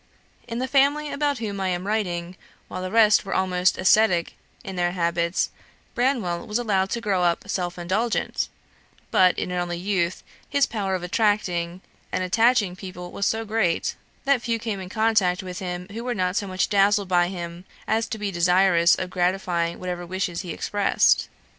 [0.47, 2.35] In the family about whom I am writing,
[2.67, 5.51] while the rest were almost ascetic in their habits,
[5.93, 8.49] Branwell was allowed to grow up self indulgent;
[9.11, 13.95] but, in early youth, his power of attracting and attaching people was so great,
[14.25, 17.65] that few came in contact with him who were not so much dazzled by him
[17.87, 21.29] as to be desirous of gratifying whatever wishes he expressed.